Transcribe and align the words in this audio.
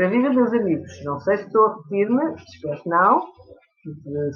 Ora, 0.00 0.08
viva 0.08 0.30
meus 0.30 0.50
amigos, 0.54 1.04
não 1.04 1.20
sei 1.20 1.36
se 1.36 1.44
estou 1.44 1.62
a 1.62 1.76
repetir-me, 1.76 2.34
espero 2.34 2.82
que 2.82 2.88
não. 2.88 3.20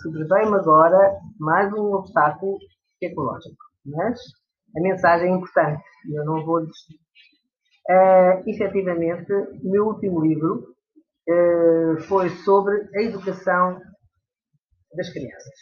Sobrevei-me 0.02 0.56
agora 0.56 1.18
mais 1.40 1.72
um 1.72 1.94
obstáculo 1.94 2.58
tecnológico, 3.00 3.56
mas 3.86 4.20
a 4.76 4.80
mensagem 4.82 5.32
é 5.32 5.34
importante 5.34 5.82
eu 6.12 6.22
não 6.26 6.44
vou 6.44 6.60
desistir. 6.66 6.98
Uh, 7.88 8.46
efetivamente, 8.46 9.32
meu 9.62 9.86
último 9.86 10.20
livro 10.20 10.66
uh, 11.30 11.98
foi 12.08 12.28
sobre 12.28 12.86
a 12.94 13.02
educação 13.02 13.80
das 14.94 15.08
crianças. 15.14 15.54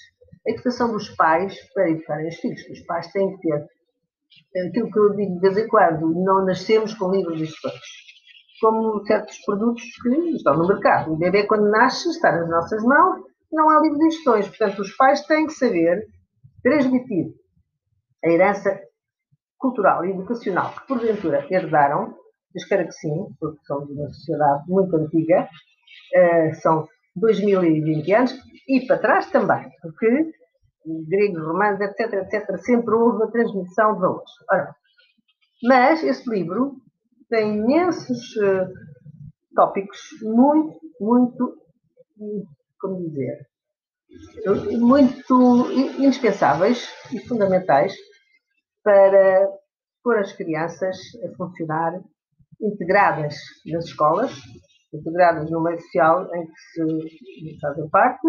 A 0.45 0.51
educação 0.51 0.91
dos 0.91 1.11
pais 1.11 1.57
para 1.73 1.91
educarem 1.91 2.27
os 2.27 2.41
filhos. 2.41 2.61
Os 2.71 2.81
pais 2.87 3.07
têm 3.13 3.37
que 3.37 3.49
ter 3.49 4.69
aquilo 4.69 4.91
que 4.91 4.99
eu 4.99 5.15
digo 5.15 5.35
de 5.35 5.41
vez 5.43 5.59
em 5.59 5.69
quando, 5.69 6.13
não 6.13 6.45
nascemos 6.45 6.93
com 6.93 7.13
livros 7.13 7.39
de 7.39 7.45
instruções. 7.45 8.12
Como 8.63 9.05
certos 9.05 9.39
produtos 9.45 9.83
que 10.03 10.09
estão 10.37 10.57
no 10.57 10.69
mercado. 10.69 11.13
O 11.13 11.17
bebê, 11.17 11.47
quando 11.47 11.69
nasce, 11.69 12.09
está 12.09 12.33
nas 12.33 12.49
nossas 12.49 12.83
mãos, 12.83 13.23
não 13.53 13.69
há 13.69 13.81
livro 13.81 13.99
de 13.99 14.07
instruções. 14.07 14.49
Portanto, 14.49 14.81
os 14.81 14.97
pais 14.97 15.27
têm 15.27 15.47
que 15.47 15.53
saber 15.53 16.07
transmitir 16.63 17.35
a 18.25 18.31
herança 18.31 18.81
cultural 19.59 20.05
e 20.05 20.11
educacional 20.11 20.73
que 20.75 20.87
porventura 20.87 21.47
herdaram, 21.51 22.15
espero 22.55 22.87
que 22.87 22.93
sim, 22.93 23.27
porque 23.39 23.59
somos 23.65 23.91
uma 23.91 24.09
sociedade 24.09 24.65
muito 24.69 24.97
antiga, 24.97 25.49
uh, 26.17 26.55
são 26.61 26.89
2020 27.17 28.15
anos, 28.15 28.39
e 28.69 28.87
para 28.87 28.99
trás 28.99 29.31
também, 29.31 29.71
porque 29.81 30.33
gregos, 31.09 31.45
romanos, 31.45 31.81
etc, 31.81 32.13
etc, 32.15 32.57
sempre 32.59 32.95
houve 32.95 33.25
a 33.25 33.29
transmissão 33.29 33.95
de 33.95 34.01
valores. 34.01 34.31
Ora, 34.51 34.75
mas 35.63 36.03
esse 36.03 36.29
livro 36.29 36.77
tem 37.33 37.57
imensos 37.57 38.37
uh, 38.37 38.69
tópicos 39.57 39.99
muito, 40.21 40.79
muito, 41.01 41.57
como 42.79 43.09
dizer, 43.09 43.49
muito 44.79 45.73
indispensáveis 45.99 46.87
e 47.11 47.19
fundamentais 47.21 47.95
para 48.85 49.49
pôr 50.05 50.19
as 50.19 50.31
crianças 50.35 50.99
a 51.25 51.35
funcionar 51.35 52.03
integradas 52.61 53.35
nas 53.65 53.87
escolas, 53.87 54.31
integradas 54.93 55.51
no 55.51 55.63
meio 55.63 55.81
social 55.81 56.29
em 56.37 56.47
que 56.47 56.61
se 56.75 57.61
fazem 57.63 57.89
parte 57.89 58.29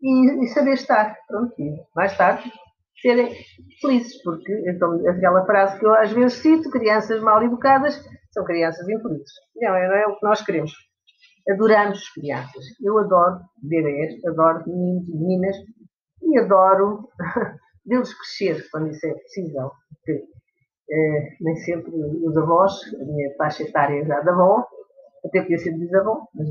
e, 0.00 0.44
e 0.44 0.48
saber 0.48 0.72
estar. 0.72 1.14
Pronto, 1.28 1.52
e 1.60 1.76
mais 1.94 2.16
tarde 2.16 2.50
serem 3.02 3.34
felizes, 3.82 4.22
porque 4.22 4.50
então, 4.66 4.94
aquela 5.10 5.44
frase 5.44 5.78
que 5.78 5.84
eu 5.84 5.94
às 5.94 6.10
vezes 6.10 6.38
cito, 6.38 6.70
crianças 6.70 7.20
mal 7.20 7.42
educadas 7.42 8.02
são 8.32 8.44
crianças 8.44 8.88
infelizes. 8.88 9.32
Não, 9.56 9.72
não 9.72 9.94
é 9.94 10.06
o 10.06 10.16
que 10.16 10.26
nós 10.26 10.42
queremos. 10.42 10.72
Adoramos 11.48 11.98
as 11.98 12.08
crianças. 12.10 12.64
Eu 12.82 12.98
adoro 12.98 13.40
bebês, 13.62 14.24
adoro 14.24 14.62
meninos 14.66 15.08
e 15.08 15.16
meninas 15.16 15.56
e 16.22 16.38
adoro 16.38 17.08
vê-los 17.86 18.14
crescer 18.14 18.68
quando 18.70 18.88
isso 18.88 19.06
é 19.06 19.14
possível. 19.14 19.70
Porque, 19.88 20.24
eh, 20.90 21.36
nem 21.40 21.56
sempre 21.56 21.90
os 21.92 22.36
avós, 22.36 22.72
a 23.00 23.04
minha 23.04 23.34
faixa 23.36 23.62
etária 23.62 24.04
já 24.04 24.20
da 24.20 24.32
avó, 24.32 24.66
até 25.24 25.42
podia 25.42 25.58
ser 25.58 25.76
bisavó, 25.76 26.26
mas. 26.34 26.48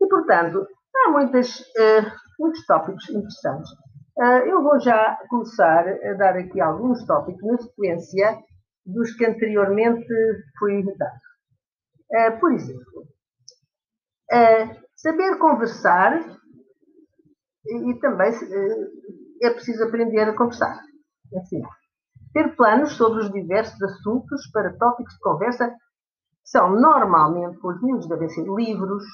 E, 0.00 0.06
portanto, 0.08 0.66
há 0.96 1.10
muitas, 1.10 1.60
eh, 1.76 2.02
muitos 2.38 2.64
tópicos 2.66 3.08
interessantes. 3.10 3.70
Eh, 4.18 4.50
eu 4.50 4.62
vou 4.62 4.80
já 4.80 5.18
começar 5.28 5.86
a 5.88 6.14
dar 6.14 6.36
aqui 6.36 6.60
alguns 6.60 7.04
tópicos 7.06 7.42
na 7.42 7.58
sequência 7.58 8.38
dos 8.84 9.14
que 9.14 9.24
anteriormente 9.24 10.06
fui 10.58 10.82
dado. 10.96 11.20
Eh, 12.12 12.30
por 12.32 12.52
exemplo, 12.52 13.06
saber 14.96 15.38
conversar 15.38 16.20
e, 17.66 17.90
e 17.90 18.00
também 18.00 18.32
é 19.42 19.50
preciso 19.50 19.84
aprender 19.84 20.28
a 20.28 20.36
conversar. 20.36 20.80
Assim, 21.36 21.62
ter 22.32 22.54
planos 22.56 22.92
sobre 22.92 23.20
os 23.20 23.32
diversos 23.32 23.80
assuntos 23.82 24.50
para 24.52 24.76
tópicos 24.76 25.14
de 25.14 25.20
conversa 25.20 25.74
são 26.44 26.74
normalmente, 26.74 27.58
os 27.62 27.82
miúdos, 27.82 28.08
devem 28.08 28.28
ser 28.28 28.44
livros, 28.44 29.04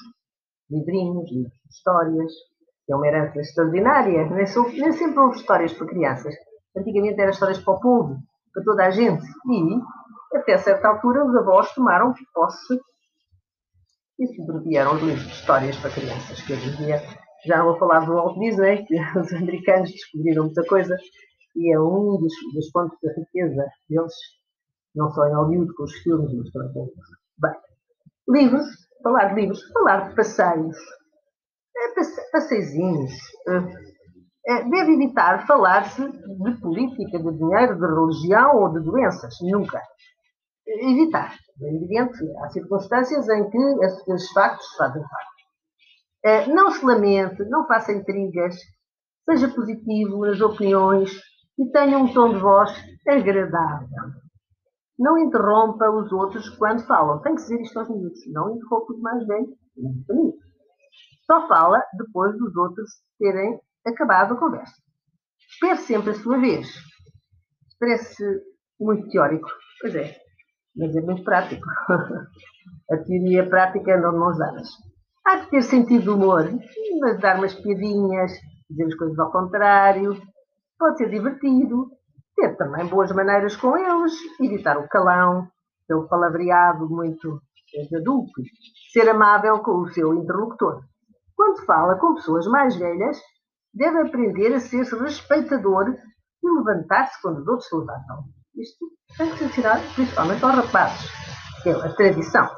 livrinhos, 0.69 1.31
livros 1.31 1.53
de 1.53 1.69
histórias, 1.69 2.31
é 2.89 2.95
uma 2.95 3.07
herança 3.07 3.39
extraordinária. 3.39 4.29
Nem, 4.29 4.45
sou, 4.47 4.69
nem 4.71 4.91
sempre 4.91 5.19
houve 5.19 5.37
histórias 5.37 5.73
para 5.73 5.87
crianças. 5.87 6.33
Antigamente 6.75 7.19
eram 7.19 7.31
histórias 7.31 7.59
para 7.59 7.73
o 7.73 7.79
povo, 7.79 8.17
para 8.57 8.63
toda 8.63 8.85
a 8.85 8.89
gente. 8.89 9.23
E, 9.23 10.37
até 10.37 10.57
certa 10.57 10.87
altura, 10.87 11.23
os 11.25 11.35
avós 11.35 11.71
tomaram 11.73 12.13
posse 12.33 12.79
e 14.19 14.27
sobrevieram 14.35 14.95
os 14.95 15.01
livros 15.03 15.25
de 15.25 15.31
histórias 15.31 15.77
para 15.77 15.91
crianças, 15.91 16.41
que 16.41 16.53
hoje 16.53 16.69
em 16.69 16.75
dia 16.77 17.01
já 17.45 17.63
vou 17.63 17.77
falar 17.77 17.99
do 17.99 18.13
Walt 18.13 18.39
Disney, 18.39 18.83
que 18.87 18.95
os 18.95 19.31
americanos 19.33 19.91
descobriram 19.91 20.45
muita 20.45 20.65
coisa, 20.65 20.97
e 21.55 21.73
é 21.73 21.79
um 21.79 22.17
dos, 22.17 22.33
dos 22.53 22.71
pontos 22.71 22.97
da 23.03 23.13
riqueza 23.13 23.63
deles, 23.87 24.13
não 24.95 25.11
só 25.11 25.27
em 25.27 25.35
Hollywood 25.35 25.73
com 25.75 25.83
os 25.83 25.93
filmes, 25.99 26.33
mas 26.33 26.51
também 26.51 26.73
com 26.73 26.87
Bem, 27.39 27.53
livros, 28.27 28.65
falar 29.03 29.35
de 29.35 29.41
livros, 29.41 29.61
falar 29.71 30.09
de 30.09 30.15
passeios, 30.15 30.77
é, 31.77 32.31
passeizinhos. 32.31 33.13
É, 34.47 34.53
é, 34.53 34.63
deve 34.69 34.93
evitar 34.93 35.45
falar-se 35.45 36.01
de 36.09 36.61
política, 36.61 37.19
de 37.19 37.37
dinheiro, 37.37 37.75
de 37.75 37.85
religião 37.85 38.55
ou 38.55 38.69
de 38.71 38.79
doenças. 38.79 39.35
Nunca. 39.41 39.81
Evitar. 40.65 41.35
É 41.61 41.75
evidente, 41.75 42.17
há 42.39 42.49
circunstâncias 42.49 43.27
em 43.29 43.49
que 43.49 43.57
esses 43.83 44.31
factos 44.31 44.67
fazem 44.77 45.01
parte. 45.01 45.37
Eh, 46.25 46.47
não 46.47 46.71
se 46.71 46.85
lamente, 46.85 47.43
não 47.45 47.65
faça 47.65 47.93
intrigas, 47.93 48.55
seja 49.27 49.47
positivo 49.49 50.25
nas 50.25 50.41
opiniões 50.41 51.11
e 51.57 51.65
tenha 51.71 51.97
um 51.97 52.13
tom 52.13 52.33
de 52.33 52.39
voz 52.39 52.71
agradável. 53.07 53.87
Não 54.99 55.17
interrompa 55.17 55.89
os 55.89 56.11
outros 56.11 56.49
quando 56.57 56.85
falam. 56.85 57.21
Tem 57.21 57.35
que 57.35 57.41
dizer 57.41 57.61
isto 57.61 57.79
aos 57.79 57.89
minutos. 57.89 58.21
Não 58.27 58.55
interrompa 58.55 58.93
os 58.93 58.99
mais 58.99 59.25
velhos. 59.25 59.55
Só 61.25 61.47
fala 61.47 61.81
depois 61.97 62.37
dos 62.37 62.55
outros 62.55 62.89
terem 63.19 63.59
acabado 63.89 64.33
a 64.33 64.37
conversa. 64.37 64.73
Espere 65.49 65.77
sempre 65.77 66.11
a 66.11 66.15
sua 66.15 66.37
vez. 66.37 66.67
Parece 67.79 68.23
muito 68.79 69.07
teórico. 69.09 69.47
Pois 69.81 69.95
é, 69.95 70.15
mas 70.75 70.95
é 70.95 71.01
muito 71.01 71.23
prático. 71.23 71.65
a 72.91 72.97
teoria 72.97 73.47
prática 73.47 73.97
andam 73.97 74.11
de 74.11 74.17
mãos 74.17 74.37
dadas. 74.37 74.69
Há 75.25 75.39
que 75.39 75.51
ter 75.51 75.61
sentido 75.61 76.03
de 76.03 76.09
humor, 76.09 76.49
mas 77.01 77.19
dar 77.19 77.37
umas 77.37 77.53
piadinhas, 77.53 78.31
dizer 78.69 78.85
as 78.85 78.95
coisas 78.95 79.19
ao 79.19 79.31
contrário. 79.31 80.21
Pode 80.79 80.97
ser 80.97 81.09
divertido, 81.09 81.89
ter 82.35 82.55
também 82.55 82.85
boas 82.87 83.11
maneiras 83.11 83.55
com 83.55 83.77
eles, 83.77 84.13
evitar 84.39 84.77
o 84.77 84.87
calão, 84.87 85.49
o 85.91 86.07
palavreado 86.07 86.87
muito 86.89 87.41
adulto, 87.95 88.41
ser 88.91 89.09
amável 89.09 89.59
com 89.59 89.81
o 89.81 89.89
seu 89.89 90.13
interlocutor. 90.13 90.81
Quando 91.35 91.65
fala 91.65 91.99
com 91.99 92.15
pessoas 92.15 92.47
mais 92.47 92.75
velhas, 92.75 93.19
deve 93.73 94.01
aprender 94.01 94.53
a 94.53 94.59
ser 94.59 94.83
respeitador 94.83 95.95
e 96.43 96.49
levantar-se 96.49 97.21
quando 97.21 97.39
os 97.39 97.47
outros 97.47 97.67
se 97.67 97.75
levantam. 97.75 98.23
Isto 98.55 98.85
tem 99.17 99.29
que 99.31 99.37
ser 99.37 99.45
ensinado 99.45 99.83
principalmente 99.93 100.43
aos 100.43 100.55
rapazes, 100.55 101.11
que 101.61 101.69
é 101.69 101.73
a 101.73 101.93
tradição. 101.93 102.49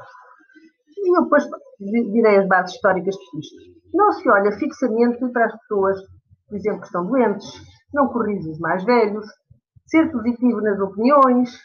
E 0.96 1.18
eu 1.18 1.24
depois 1.24 1.44
direi 1.78 2.38
as 2.38 2.48
bases 2.48 2.74
históricas 2.74 3.14
isto. 3.14 3.56
Não 3.92 4.12
se 4.12 4.28
olha 4.30 4.52
fixamente 4.52 5.26
para 5.32 5.46
as 5.46 5.58
pessoas, 5.60 5.98
por 6.48 6.56
exemplo, 6.56 6.80
que 6.80 6.86
estão 6.86 7.06
doentes, 7.06 7.48
não 7.92 8.08
corrige 8.08 8.48
os 8.50 8.58
mais 8.58 8.84
velhos, 8.84 9.26
ser 9.86 10.10
positivo 10.12 10.60
nas 10.60 10.78
opiniões, 10.78 11.58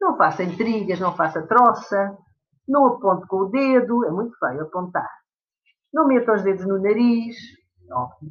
não 0.00 0.16
faça 0.16 0.42
intrigas, 0.42 1.00
não 1.00 1.16
faça 1.16 1.46
troça, 1.46 2.16
não 2.68 2.86
aponte 2.86 3.26
com 3.26 3.38
o 3.38 3.50
dedo, 3.50 4.04
é 4.04 4.10
muito 4.10 4.36
feio 4.38 4.62
apontar. 4.62 5.08
Não 5.92 6.06
meta 6.06 6.32
os 6.32 6.42
dedos 6.42 6.66
no 6.66 6.80
nariz, 6.80 7.36
óbvio, 7.90 8.30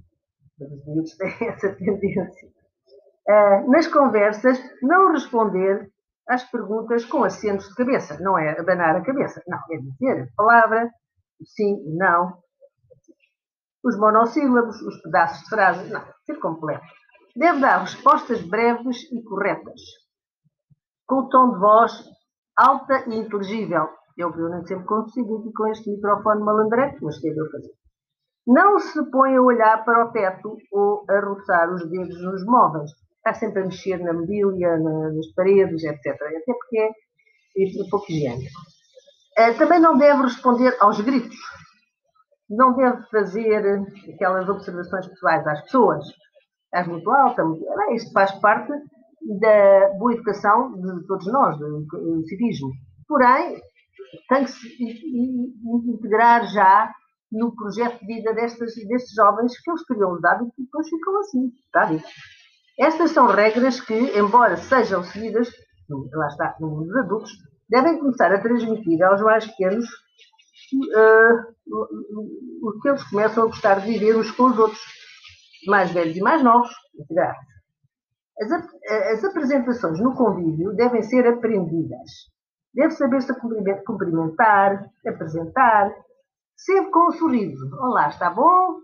mas 0.59 0.71
os 0.71 0.85
miúdos 0.85 1.17
têm 1.17 1.47
essa 1.47 1.75
tendência. 1.75 2.49
Uh, 3.27 3.71
nas 3.71 3.87
conversas, 3.87 4.59
não 4.81 5.11
responder 5.11 5.91
às 6.27 6.43
perguntas 6.43 7.05
com 7.05 7.23
acentos 7.23 7.67
de 7.69 7.75
cabeça. 7.75 8.17
Não 8.19 8.37
é 8.37 8.59
abanar 8.59 8.95
a 8.95 9.03
cabeça, 9.03 9.41
não, 9.47 9.59
é 9.71 9.77
dizer 9.77 10.23
a 10.23 10.35
palavra, 10.35 10.89
sim 11.43 11.83
não. 11.97 12.37
Os 13.83 13.97
monossílabos, 13.97 14.81
os 14.81 15.01
pedaços 15.01 15.43
de 15.43 15.49
frase, 15.49 15.91
não, 15.91 16.03
ser 16.25 16.39
completo. 16.39 16.85
Deve 17.35 17.61
dar 17.61 17.79
respostas 17.79 18.41
breves 18.41 19.03
e 19.11 19.23
corretas, 19.23 19.81
com 21.07 21.19
o 21.19 21.29
tom 21.29 21.53
de 21.53 21.59
voz 21.59 22.03
alta 22.57 23.05
e 23.07 23.15
inteligível. 23.15 23.87
Eu, 24.17 24.31
nem 24.49 24.65
sempre 24.65 24.85
consigo 24.85 25.39
aqui 25.39 25.53
com 25.53 25.67
este 25.67 25.89
microfone 25.89 26.43
malandreco, 26.43 26.97
mas 27.05 27.23
é 27.23 27.29
eu 27.29 27.49
fazer. 27.49 27.78
Não 28.47 28.79
se 28.79 29.03
põe 29.11 29.35
a 29.35 29.41
olhar 29.41 29.83
para 29.85 30.05
o 30.05 30.11
teto 30.11 30.57
ou 30.71 31.05
a 31.09 31.19
roçar 31.19 31.71
os 31.73 31.87
dedos 31.89 32.21
nos 32.23 32.45
móveis. 32.45 32.89
Está 33.17 33.33
sempre 33.33 33.61
a 33.61 33.65
mexer 33.65 33.99
na 33.99 34.13
mobília, 34.13 34.77
nas 34.77 35.27
paredes, 35.35 35.83
etc. 35.83 36.05
Até 36.05 36.53
porque 36.53 36.77
é, 36.77 36.87
é 37.63 37.89
pouco 37.89 38.11
higiênico. 38.11 38.59
Uh, 39.37 39.57
também 39.57 39.79
não 39.79 39.97
deve 39.97 40.23
responder 40.23 40.75
aos 40.79 40.99
gritos. 41.01 41.37
Não 42.49 42.75
deve 42.75 43.03
fazer 43.11 43.83
aquelas 44.13 44.49
observações 44.49 45.07
pessoais 45.07 45.45
às 45.45 45.61
pessoas. 45.61 46.05
És 46.73 46.87
muito 46.87 47.09
alta, 47.11 47.43
muito... 47.43 47.63
Isto 47.93 48.11
faz 48.11 48.31
parte 48.39 48.71
da 49.39 49.89
boa 49.97 50.13
educação 50.13 50.73
de 50.73 51.05
todos 51.05 51.27
nós, 51.27 51.57
do 51.57 52.23
civismo. 52.27 52.71
Porém, 53.07 53.61
tem 54.29 54.45
que 54.45 54.51
se 54.51 54.67
integrar 55.93 56.47
já 56.47 56.91
no 57.31 57.55
projeto 57.55 57.99
de 57.99 58.05
vida 58.05 58.33
destes, 58.33 58.75
destes 58.87 59.13
jovens 59.13 59.59
que 59.61 59.71
eles 59.71 59.83
os 60.13 60.23
hábitos 60.23 60.57
e 60.57 60.63
depois 60.63 60.89
ficam 60.89 61.19
assim, 61.19 61.51
está. 61.65 62.03
Estas 62.79 63.11
são 63.11 63.27
regras 63.27 63.81
que, 63.81 64.17
embora 64.17 64.57
sejam 64.57 65.03
seguidas, 65.03 65.49
lá 65.89 66.27
está, 66.27 66.55
no 66.59 66.69
mundo 66.69 66.85
dos 66.85 66.97
adultos, 66.97 67.31
devem 67.69 67.99
começar 67.99 68.33
a 68.33 68.41
transmitir 68.41 69.01
aos 69.03 69.21
mais 69.21 69.45
pequenos 69.47 69.85
uh, 70.73 71.55
o 72.61 72.79
que 72.81 72.89
eles 72.89 73.03
começam 73.09 73.43
a 73.43 73.47
gostar 73.47 73.79
de 73.79 73.91
viver 73.91 74.15
uns 74.15 74.31
com 74.31 74.45
os 74.45 74.57
outros, 74.57 74.81
mais 75.67 75.91
velhos 75.91 76.17
e 76.17 76.21
mais 76.21 76.43
novos, 76.43 76.69
as, 78.41 78.51
as 79.13 79.23
apresentações 79.23 79.99
no 79.99 80.15
convívio 80.15 80.73
devem 80.73 81.03
ser 81.03 81.27
aprendidas. 81.27 82.09
Deve 82.73 82.91
saber-se 82.91 83.33
cumprimentar, 83.85 84.89
apresentar, 85.05 85.91
sempre 86.65 86.91
com 86.91 87.07
um 87.07 87.11
sorriso. 87.11 87.69
Olá, 87.79 88.09
está 88.09 88.29
bom? 88.29 88.79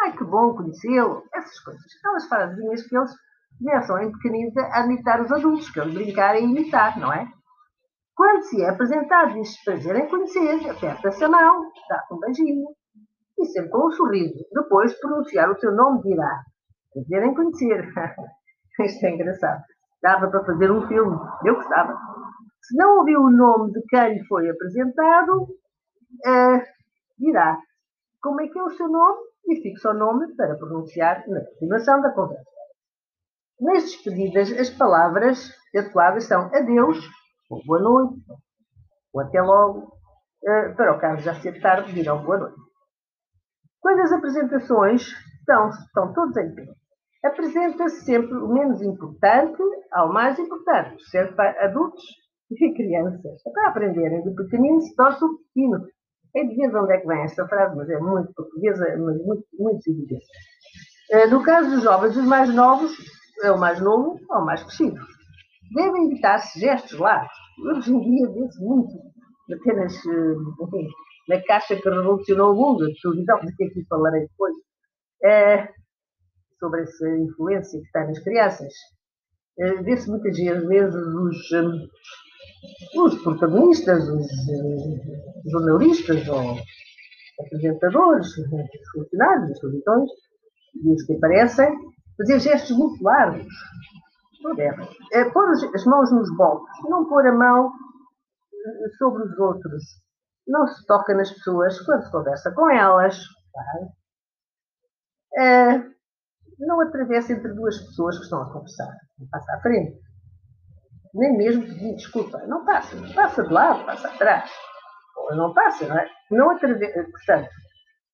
Ai, 0.00 0.16
que 0.16 0.24
bom 0.24 0.54
conhecê-lo. 0.54 1.24
Essas 1.34 1.58
coisas. 1.60 1.84
Aquelas 1.98 2.26
frasinhas 2.26 2.86
que 2.86 2.96
eles 2.96 3.10
começam 3.58 4.02
em 4.02 4.12
pequeninos 4.12 4.56
a 4.56 4.84
imitar 4.84 5.20
os 5.20 5.32
adultos, 5.32 5.70
que 5.70 5.80
eles 5.80 5.94
brincarem 5.94 6.46
e 6.46 6.50
imitar, 6.50 6.98
não 6.98 7.12
é? 7.12 7.26
Quando 8.14 8.42
se 8.44 8.62
é 8.62 8.70
apresentado, 8.70 9.34
diz 9.34 9.62
prazer 9.62 9.96
em 9.96 10.08
conhecer, 10.08 10.70
aperta-se 10.70 11.22
a 11.22 11.28
mão, 11.28 11.70
dá-se 11.88 12.14
um 12.14 12.18
beijinho. 12.18 12.68
E 13.38 13.44
sempre 13.46 13.70
com 13.70 13.86
um 13.86 13.92
sorriso. 13.92 14.44
Depois 14.52 14.98
pronunciar 14.98 15.50
o 15.50 15.58
seu 15.58 15.72
nome 15.72 16.02
dirá 16.02 16.42
prazer 16.92 17.24
em 17.24 17.34
conhecer. 17.34 17.92
Isto 18.80 19.06
é 19.06 19.10
engraçado. 19.10 19.62
Dava 20.02 20.28
para 20.30 20.44
fazer 20.44 20.70
um 20.70 20.86
filme. 20.88 21.16
Eu 21.44 21.56
gostava. 21.56 21.96
Se 22.62 22.76
não 22.76 22.98
ouviu 22.98 23.20
o 23.20 23.30
nome 23.30 23.72
de 23.72 23.82
quem 23.88 24.14
lhe 24.14 24.24
foi 24.26 24.48
apresentado, 24.48 25.42
uh, 25.42 26.77
dirá 27.18 27.58
como 28.22 28.40
é 28.40 28.48
que 28.48 28.58
é 28.58 28.62
o 28.62 28.70
seu 28.70 28.88
nome 28.88 29.20
e 29.46 29.62
fixa 29.62 29.90
o 29.90 29.94
nome 29.94 30.34
para 30.34 30.56
pronunciar 30.56 31.26
na 31.28 31.44
continuação 31.44 32.00
da 32.00 32.10
conversa. 32.12 32.44
Nas 33.60 33.82
despedidas, 33.84 34.52
as 34.52 34.70
palavras 34.70 35.50
adequadas 35.74 36.24
são 36.24 36.46
adeus, 36.54 36.98
ou 37.50 37.64
boa 37.64 37.80
noite, 37.80 38.20
ou 39.12 39.20
até 39.20 39.40
logo, 39.40 39.80
uh, 40.44 40.76
para 40.76 40.96
o 40.96 41.00
caso 41.00 41.22
já 41.22 41.34
ser 41.40 41.60
tarde, 41.60 41.92
dirão 41.92 42.22
boa 42.22 42.38
noite. 42.38 42.60
Quando 43.80 44.00
as 44.00 44.12
apresentações 44.12 45.02
estão, 45.40 45.70
estão 45.70 46.12
todos 46.12 46.36
em 46.36 46.54
pé, 46.54 46.66
apresenta-se 47.24 48.04
sempre 48.04 48.36
o 48.36 48.48
menos 48.48 48.82
importante 48.82 49.62
ao 49.92 50.12
mais 50.12 50.38
importante, 50.38 51.02
certo 51.10 51.34
para 51.34 51.64
adultos 51.64 52.04
e 52.50 52.74
crianças. 52.74 53.42
Para 53.42 53.68
aprenderem 53.68 54.22
do 54.22 54.34
pequenino 54.34 54.80
se 54.80 54.94
torce 54.94 55.24
o 55.24 55.38
pequeno. 55.38 55.86
É 56.34 56.44
de 56.44 56.76
onde 56.76 56.92
é 56.92 56.98
que 56.98 57.06
vem 57.06 57.22
esta 57.22 57.46
frase, 57.48 57.76
mas 57.76 57.88
é 57.88 57.98
muito 57.98 58.32
portuguesa, 58.34 58.84
mas 58.98 59.24
muito, 59.24 59.44
muito 59.58 59.90
evidente. 59.90 60.26
Eh, 61.10 61.26
no 61.28 61.42
caso 61.42 61.70
dos 61.70 61.82
jovens, 61.82 62.16
os 62.16 62.26
mais 62.26 62.52
novos, 62.54 62.92
é 63.42 63.50
o 63.50 63.58
mais 63.58 63.80
novo 63.80 64.20
ou 64.28 64.38
o 64.38 64.44
mais 64.44 64.62
crescido. 64.62 65.00
Devem 65.74 66.06
evitar-se 66.06 66.60
gestos 66.60 66.98
largos. 66.98 67.32
Hoje 67.66 67.92
em 67.92 68.00
dia 68.00 68.28
vê-se 68.30 68.60
muito, 68.62 68.92
apenas 69.52 69.94
eh, 70.06 70.64
enfim, 70.64 70.88
na 71.28 71.42
caixa 71.42 71.76
que 71.76 71.88
revolucionou 71.88 72.52
o 72.52 72.56
mundo, 72.56 72.84
a 72.84 73.02
televisão, 73.02 73.40
de 73.40 73.56
que 73.56 73.64
aqui 73.64 73.86
falarei 73.88 74.22
depois. 74.22 74.54
É, 75.24 75.68
sobre 76.58 76.82
essa 76.82 77.08
influência 77.08 77.80
que 77.80 77.86
está 77.86 78.04
nas 78.04 78.18
crianças. 78.20 78.72
Uh, 79.58 79.82
Vê-se 79.82 80.08
muitas 80.08 80.36
vezes 80.36 80.94
os, 80.94 81.52
os 82.96 83.22
protagonistas, 83.22 84.08
os 84.08 84.26
jornalistas 85.50 86.28
ou 86.28 86.56
apresentadores, 87.40 88.26
os 88.36 88.88
funcionários, 88.92 89.50
os 89.50 89.60
televisões, 89.60 90.10
e 90.74 90.92
os 90.92 91.02
que 91.04 91.14
aparecem, 91.14 91.74
fazer 92.16 92.40
gestos 92.40 92.76
muito 92.76 93.02
largos. 93.02 93.46
Não. 94.42 94.54
É, 95.12 95.24
pôr 95.30 95.50
as 95.50 95.84
mãos 95.84 96.12
nos 96.12 96.34
bolsos, 96.36 96.68
não 96.88 97.08
pôr 97.08 97.26
a 97.26 97.32
mão 97.32 97.72
sobre 98.96 99.24
os 99.24 99.38
outros. 99.38 99.82
Não 100.46 100.66
se 100.66 100.86
toca 100.86 101.14
nas 101.14 101.30
pessoas 101.30 101.80
quando 101.84 102.04
se 102.04 102.10
conversa 102.10 102.52
com 102.52 102.70
elas. 102.70 103.18
Tá? 103.52 103.88
É, 105.42 105.84
não 106.58 106.80
atravessa 106.80 107.32
entre 107.32 107.52
duas 107.52 107.78
pessoas 107.78 108.16
que 108.16 108.24
estão 108.24 108.42
a 108.42 108.52
conversar. 108.52 108.96
Não 109.18 109.28
passa 109.28 109.52
à 109.54 109.60
frente. 109.60 110.00
Nem 111.14 111.36
mesmo 111.36 111.62
pedir 111.62 111.94
desculpa. 111.94 112.38
Não 112.46 112.64
passa. 112.64 112.96
Passa 113.14 113.42
de 113.42 113.52
lado, 113.52 113.84
passa 113.84 114.08
atrás. 114.08 114.50
Não 115.30 115.52
passa, 115.52 115.86
não 115.86 115.98
é? 115.98 116.08
Não. 116.30 116.58
Portanto, 116.58 117.50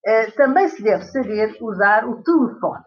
eh, 0.06 0.31
também 0.32 0.69
se 0.69 0.82
deve 0.82 1.05
saber 1.05 1.56
usar 1.61 2.06
o 2.06 2.23
telefone. 2.23 2.85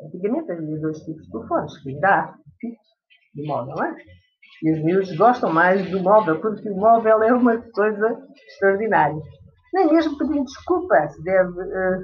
Antigamente 0.00 0.52
havia 0.52 0.80
dois 0.80 0.98
tipos 1.00 1.24
de 1.24 1.30
telefones, 1.30 1.78
que 1.82 2.00
dá, 2.00 2.34
fixo 2.60 2.94
e 3.36 3.46
móvel, 3.46 3.74
não 3.76 3.84
é? 3.84 3.96
E 4.62 4.72
os 4.72 4.84
miúdos 4.84 5.16
gostam 5.16 5.52
mais 5.52 5.88
do 5.90 6.02
móvel, 6.02 6.40
porque 6.40 6.68
o 6.68 6.76
móvel 6.76 7.22
é 7.22 7.32
uma 7.32 7.58
coisa 7.58 8.26
extraordinária. 8.48 9.20
Nem 9.72 9.92
mesmo 9.92 10.18
pedindo 10.18 10.44
desculpa 10.44 11.08
se 11.08 11.22
deve 11.22 11.50
uh, 11.50 12.00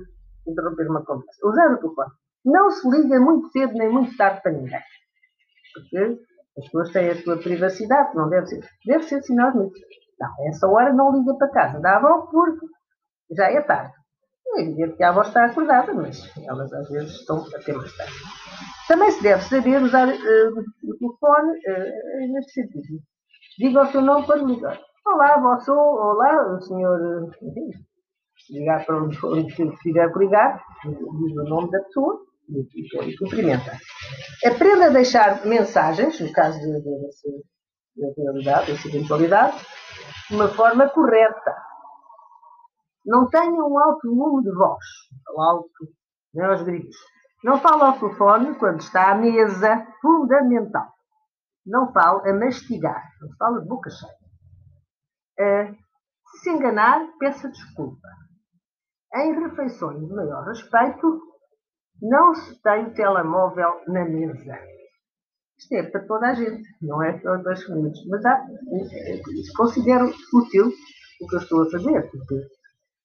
interromper 0.46 0.88
uma 0.88 1.04
conversa. 1.04 1.46
Usar 1.46 1.72
o 1.72 1.78
telefone. 1.78 2.10
Não 2.44 2.70
se 2.70 2.88
liga 2.88 3.20
muito 3.20 3.50
cedo 3.50 3.74
nem 3.74 3.90
muito 3.90 4.16
tarde 4.16 4.42
para 4.42 4.52
ninguém. 4.52 4.80
Porque 5.74 6.18
as 6.58 6.64
pessoas 6.64 6.90
têm 6.90 7.10
a 7.10 7.22
sua 7.22 7.38
privacidade, 7.38 8.14
não 8.14 8.28
deve 8.28 8.46
ser. 8.46 8.68
Deve 8.86 9.04
ser 9.04 9.22
sinal 9.22 9.54
nisso. 9.56 9.80
Não, 10.18 10.48
essa 10.48 10.66
hora 10.68 10.92
não 10.92 11.16
liga 11.16 11.34
para 11.36 11.50
casa. 11.50 11.80
Dá 11.80 11.92
a 11.92 11.96
avó 11.96 12.26
porque 12.30 12.66
já 13.30 13.50
é 13.50 13.60
tarde. 13.62 13.92
É 14.56 14.62
evidente 14.62 14.96
que 14.96 15.04
a 15.04 15.10
avó 15.10 15.22
está 15.22 15.46
acordada, 15.46 15.94
mas 15.94 16.20
elas 16.46 16.72
às 16.72 16.88
vezes 16.90 17.12
estão 17.12 17.44
até 17.54 17.72
mais 17.72 17.96
tarde. 17.96 18.12
Também 18.88 19.10
se 19.12 19.22
deve 19.22 19.42
saber 19.42 19.80
usar 19.80 20.08
uh, 20.08 20.10
o 20.12 20.98
telefone 20.98 21.52
uh, 21.52 22.32
neste 22.32 22.52
sentido. 22.52 22.98
Diga 23.58 23.82
o 23.82 23.86
seu 23.86 24.02
nome 24.02 24.26
para 24.26 24.42
ligar. 24.42 24.80
Olá, 25.06 25.34
avó, 25.34 25.58
sou. 25.60 25.76
Olá, 25.76 26.54
o 26.54 26.60
senhor. 26.60 27.30
Ligar 28.50 28.84
para 28.84 29.02
onde, 29.02 29.18
onde 29.24 29.76
tiver 29.78 30.10
por 30.12 30.22
ligar, 30.22 30.60
diz 30.84 31.36
o 31.36 31.44
nome 31.44 31.70
da 31.70 31.80
pessoa 31.84 32.29
e, 32.50 33.16
cumprimenta. 33.16 33.78
Aprenda 34.44 34.86
a 34.86 34.90
deixar 34.90 35.44
mensagens, 35.46 36.20
no 36.20 36.32
caso 36.32 36.58
da 36.58 36.78
eventualidade, 37.96 38.72
dessa 38.72 38.88
eventualidade, 38.88 39.66
de 40.28 40.34
uma 40.34 40.48
forma 40.48 40.88
correta. 40.88 41.56
Não 43.06 43.28
tenha 43.28 43.64
um 43.64 43.78
alto 43.78 44.14
volume 44.14 44.44
de 44.44 44.52
voz, 44.52 44.84
alto, 45.36 45.88
nem 46.34 46.46
aos 46.46 46.62
gritos. 46.62 46.96
Não 47.42 47.58
fale 47.60 47.82
ao 47.82 47.98
telefone 47.98 48.54
quando 48.56 48.80
está 48.80 49.12
à 49.12 49.14
mesa, 49.14 49.86
fundamental. 50.02 50.92
Não 51.66 51.92
fale 51.92 52.28
a 52.28 52.34
mastigar, 52.34 53.02
não 53.20 53.34
fale 53.36 53.62
de 53.62 53.68
boca 53.68 53.90
cheia. 53.90 54.20
Se 56.30 56.38
se 56.42 56.50
enganar, 56.50 57.06
peça 57.18 57.48
desculpa. 57.48 58.08
Em 59.14 59.40
refeições 59.40 60.06
de 60.06 60.14
maior 60.14 60.44
respeito, 60.44 61.29
não 62.02 62.34
se 62.34 62.60
tem 62.62 62.90
telemóvel 62.90 63.82
na 63.86 64.04
mesa. 64.04 64.58
Isto 65.58 65.74
é 65.74 65.82
para 65.82 66.06
toda 66.06 66.28
a 66.28 66.34
gente, 66.34 66.62
não 66.80 67.02
é 67.02 67.12
para 67.18 67.52
as 67.52 67.62
famílias. 67.64 67.98
Mas 68.08 68.24
há, 68.24 68.46
considero 69.56 70.06
útil 70.32 70.72
o 71.20 71.26
que 71.26 71.36
eu 71.36 71.38
estou 71.38 71.62
a 71.62 71.70
fazer, 71.70 72.10
porque 72.10 72.34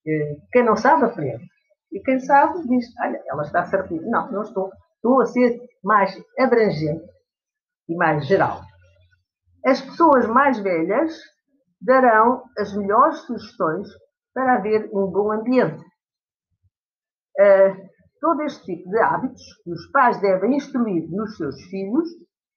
eh, 0.07 0.37
quem 0.51 0.63
não 0.63 0.77
sabe 0.77 1.05
aprende. 1.05 1.45
E 1.91 1.99
quem 1.99 2.19
sabe 2.19 2.65
diz, 2.67 2.85
olha, 3.01 3.21
ela 3.27 3.43
está 3.43 3.65
certinha. 3.65 4.01
Não, 4.03 4.31
não 4.31 4.41
estou. 4.41 4.71
Estou 4.95 5.21
a 5.21 5.25
ser 5.25 5.59
mais 5.83 6.17
abrangente 6.39 7.05
e 7.89 7.95
mais 7.95 8.25
geral. 8.25 8.61
As 9.65 9.81
pessoas 9.81 10.25
mais 10.27 10.59
velhas 10.59 11.19
darão 11.81 12.43
as 12.57 12.75
melhores 12.75 13.19
sugestões 13.19 13.87
para 14.33 14.55
haver 14.55 14.89
um 14.93 15.07
bom 15.07 15.31
ambiente. 15.31 15.83
Uh, 17.37 17.94
Todo 18.19 18.41
este 18.43 18.63
tipo 18.65 18.89
de 18.89 18.99
hábitos 18.99 19.41
que 19.63 19.71
os 19.71 19.91
pais 19.91 20.19
devem 20.21 20.55
instruir 20.55 21.07
nos 21.09 21.35
seus 21.37 21.61
filhos 21.63 22.07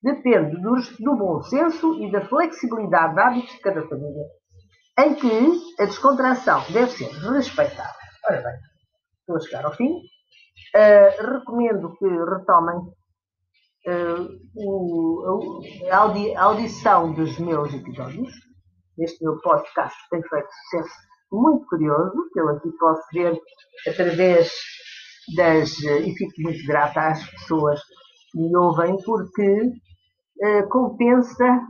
depende 0.02 0.60
do, 0.60 0.74
do 1.00 1.16
bom 1.16 1.42
senso 1.42 1.94
e 2.02 2.10
da 2.12 2.24
flexibilidade 2.26 3.14
de 3.14 3.20
hábitos 3.20 3.52
de 3.52 3.60
cada 3.60 3.88
família, 3.88 4.24
em 5.00 5.14
que 5.14 5.82
a 5.82 5.84
descontração 5.84 6.62
deve 6.72 6.90
ser 6.92 7.10
respeitada. 7.30 7.94
Ora 8.28 8.42
bem, 8.42 8.54
estou 9.20 9.36
a 9.36 9.40
chegar 9.40 9.64
ao 9.64 9.74
fim. 9.74 9.92
Uh, 10.74 11.34
recomendo 11.34 11.94
que 11.96 12.06
retomem 12.06 12.78
uh, 13.86 14.28
o, 14.56 15.60
a, 15.90 15.96
audi, 15.96 16.34
a 16.34 16.42
audição 16.42 17.12
dos 17.14 17.38
meus 17.38 17.72
episódios 17.72 18.32
neste 18.98 19.24
meu 19.24 19.40
podcast 19.40 19.96
tem 20.10 20.20
feito 20.22 20.48
sucesso 20.70 21.08
muito 21.30 21.64
curioso, 21.66 22.28
que 22.32 22.40
eu 22.40 22.48
aqui 22.48 22.70
posso 22.78 23.02
ver 23.12 23.40
através 23.86 24.50
das. 25.36 25.78
e 25.82 26.12
fico 26.14 26.32
muito 26.42 26.66
grata 26.66 27.08
às 27.08 27.30
pessoas 27.30 27.80
que 28.30 28.38
me 28.38 28.56
ouvem, 28.56 28.96
porque 29.04 29.62
uh, 29.62 30.68
compensa 30.68 31.60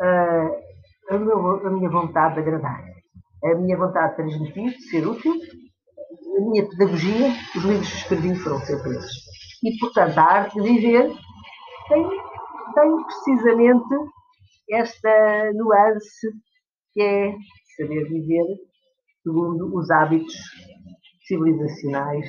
uh, 0.00 1.14
a, 1.14 1.18
meu, 1.18 1.66
a 1.66 1.70
minha 1.70 1.90
vontade 1.90 2.34
de 2.34 2.40
agradar, 2.40 2.82
a 3.44 3.54
minha 3.56 3.76
vontade 3.76 4.10
de 4.10 4.16
transmitir, 4.16 4.70
de 4.70 4.82
ser 4.88 5.06
útil, 5.06 5.32
a 5.32 6.40
minha 6.40 6.68
pedagogia, 6.68 7.28
os 7.56 7.64
livros 7.64 7.90
que 7.90 7.96
escrevi 7.98 8.34
foram 8.36 8.60
sempre 8.60 8.96
esses. 8.96 9.26
E, 9.64 9.78
portanto, 9.78 10.18
a 10.18 10.22
arte 10.22 10.60
de 10.60 10.68
viver 10.68 11.12
tem, 11.88 12.08
tem 12.74 13.04
precisamente 13.04 13.94
esta 14.70 15.52
nuance 15.54 16.28
que 16.92 17.02
é 17.02 17.34
saber 17.76 18.08
viver 18.08 18.46
segundo 19.22 19.76
os 19.76 19.90
hábitos 19.90 20.34
civilizacionais 21.26 22.26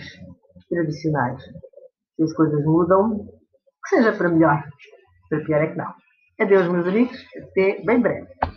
tradicionais. 0.70 1.44
Se 2.16 2.24
as 2.24 2.34
coisas 2.34 2.66
mudam, 2.66 3.28
que 3.84 3.90
seja 3.96 4.12
para 4.14 4.30
melhor. 4.30 4.64
Para 5.30 5.44
pior 5.44 5.62
é 5.62 5.68
que 5.68 5.78
não. 5.78 5.94
Adeus, 6.40 6.68
meus 6.68 6.88
amigos. 6.88 7.18
Até 7.44 7.82
bem 7.84 8.02
breve. 8.02 8.28